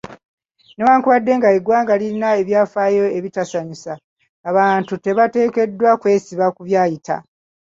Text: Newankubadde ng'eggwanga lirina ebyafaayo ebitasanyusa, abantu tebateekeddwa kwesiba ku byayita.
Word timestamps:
Newankubadde 0.75 1.31
ng'eggwanga 1.37 1.93
lirina 2.01 2.27
ebyafaayo 2.41 3.05
ebitasanyusa, 3.17 3.93
abantu 4.49 4.93
tebateekeddwa 5.03 5.91
kwesiba 6.01 6.45
ku 6.55 6.61
byayita. 6.67 7.15